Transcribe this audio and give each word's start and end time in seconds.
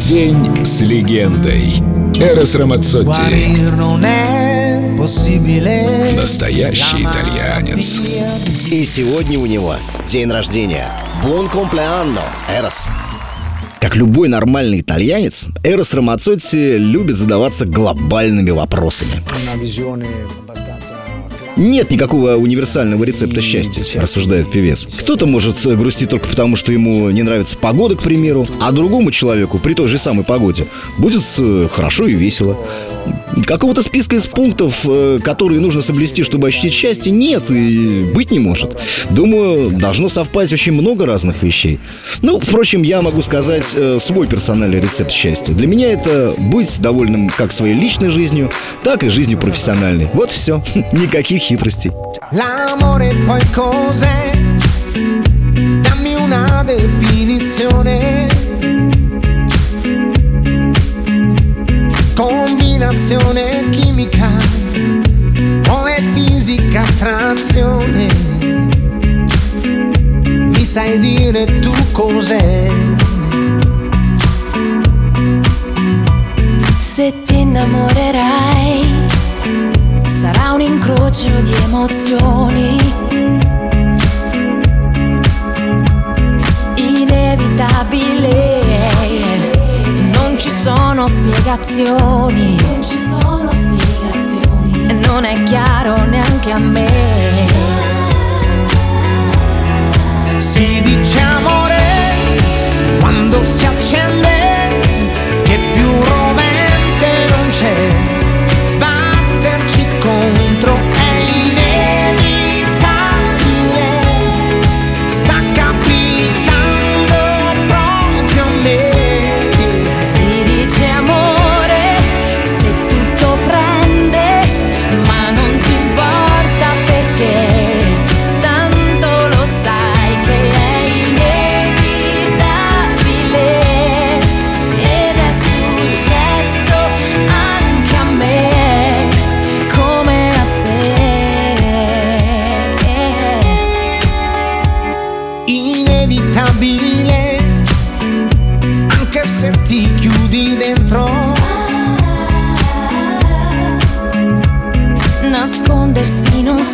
День 0.00 0.64
с 0.64 0.82
легендой. 0.82 1.82
Эрос 2.20 2.54
Рамацотти. 2.54 3.08
Настоящий 6.14 7.02
итальянец. 7.02 8.02
И 8.70 8.84
сегодня 8.84 9.38
у 9.38 9.46
него 9.46 9.76
день 10.06 10.30
рождения. 10.30 10.92
Бон 11.22 11.48
комплеанно, 11.48 12.20
Эрос. 12.54 12.88
Как 13.80 13.96
любой 13.96 14.28
нормальный 14.28 14.80
итальянец, 14.80 15.46
Эрос 15.64 15.94
Рамацотти 15.94 16.76
любит 16.76 17.16
задаваться 17.16 17.64
глобальными 17.64 18.50
вопросами. 18.50 19.22
Нет 21.56 21.90
никакого 21.90 22.34
универсального 22.36 23.02
рецепта 23.04 23.40
счастья, 23.40 24.00
рассуждает 24.00 24.50
певец. 24.50 24.86
Кто-то 25.00 25.26
может 25.26 25.64
грустить 25.64 26.10
только 26.10 26.28
потому, 26.28 26.54
что 26.54 26.72
ему 26.72 27.08
не 27.10 27.22
нравится 27.22 27.56
погода, 27.56 27.96
к 27.96 28.02
примеру, 28.02 28.46
а 28.60 28.72
другому 28.72 29.10
человеку 29.10 29.58
при 29.58 29.74
той 29.74 29.88
же 29.88 29.96
самой 29.96 30.24
погоде 30.24 30.66
будет 30.98 31.22
э, 31.38 31.68
хорошо 31.70 32.06
и 32.06 32.14
весело. 32.14 32.58
Какого-то 33.46 33.82
списка 33.82 34.16
из 34.16 34.26
пунктов, 34.26 34.84
э, 34.88 35.20
которые 35.22 35.60
нужно 35.60 35.82
соблюсти, 35.82 36.22
чтобы 36.22 36.48
ощутить 36.48 36.72
счастье, 36.72 37.12
нет 37.12 37.50
и 37.50 38.04
быть 38.14 38.30
не 38.30 38.38
может. 38.38 38.76
Думаю, 39.10 39.70
должно 39.70 40.08
совпасть 40.08 40.52
очень 40.52 40.72
много 40.72 41.06
разных 41.06 41.42
вещей. 41.42 41.78
Ну, 42.22 42.38
впрочем, 42.38 42.82
я 42.82 43.02
могу 43.02 43.22
сказать 43.22 43.72
э, 43.74 43.98
свой 44.00 44.26
персональный 44.26 44.80
рецепт 44.80 45.10
счастья. 45.10 45.52
Для 45.52 45.66
меня 45.66 45.92
это 45.92 46.34
быть 46.36 46.80
довольным 46.80 47.28
как 47.28 47.52
своей 47.52 47.74
личной 47.74 48.08
жизнью, 48.08 48.50
так 48.82 49.04
и 49.04 49.08
жизнью 49.08 49.38
профессиональной. 49.38 50.08
Вот 50.12 50.30
все. 50.30 50.62
Никаких 50.92 51.42
хитростей. 51.42 51.92
L'amore. 52.32 53.06
Combinazione 63.06 63.68
chimica 63.70 64.28
o 65.68 65.86
è 65.86 66.02
fisica 66.12 66.80
attrazione? 66.80 68.08
Mi 70.26 70.64
sai 70.64 70.98
dire 70.98 71.44
tu 71.60 71.72
cos'è? 71.92 72.66
Se 76.80 77.22
ti 77.22 77.38
innamorerai 77.38 79.08
sarà 80.08 80.50
un 80.54 80.62
incrocio 80.62 81.40
di 81.42 81.52
emozioni. 81.62 83.05
Spiegazioni. 91.46 92.56
Non 92.60 92.82
ci 92.82 92.96
sono 92.96 93.48
spiegazioni. 93.52 95.00
Non 95.06 95.24
è 95.24 95.44
chiaro 95.44 95.94
neanche 96.04 96.50
a 96.50 96.58
me. 96.58 97.46
Si 100.38 100.80
dice 100.80 101.20
amore 101.20 101.85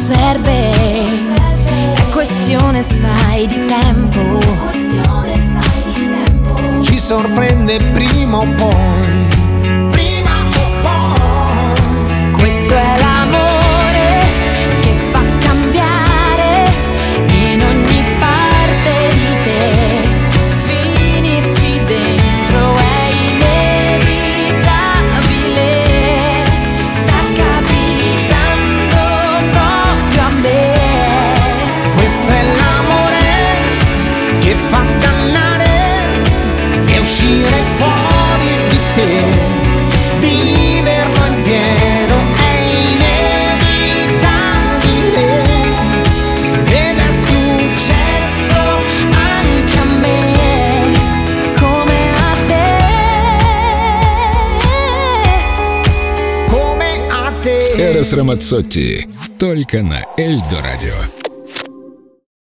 serve, 0.02 0.52
è 1.94 2.08
questione, 2.10 2.82
sai, 2.82 3.46
di 3.46 3.64
tempo. 3.66 4.40
Ci 6.80 6.98
sorprende 6.98 7.76
prima 7.92 8.38
o 8.38 8.48
poi 8.56 9.22
Эрос 57.82 58.12
Рамацотти. 58.12 59.08
Только 59.40 59.82
на 59.82 60.04
Эльдо 60.16 60.62
радио. 60.62 61.21